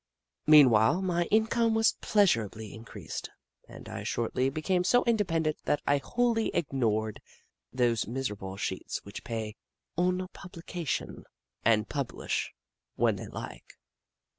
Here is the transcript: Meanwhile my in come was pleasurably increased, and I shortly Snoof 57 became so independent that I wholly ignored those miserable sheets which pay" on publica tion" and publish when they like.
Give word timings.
Meanwhile 0.47 1.03
my 1.03 1.25
in 1.25 1.45
come 1.45 1.75
was 1.75 1.93
pleasurably 2.01 2.73
increased, 2.73 3.29
and 3.69 3.87
I 3.87 4.01
shortly 4.01 4.45
Snoof 4.45 4.53
57 4.53 4.53
became 4.55 4.83
so 4.83 5.03
independent 5.03 5.57
that 5.65 5.79
I 5.85 5.97
wholly 5.99 6.47
ignored 6.55 7.21
those 7.71 8.07
miserable 8.07 8.57
sheets 8.57 9.05
which 9.05 9.23
pay" 9.23 9.57
on 9.99 10.27
publica 10.33 10.85
tion" 10.85 11.25
and 11.63 11.87
publish 11.87 12.51
when 12.95 13.15
they 13.17 13.27
like. 13.27 13.77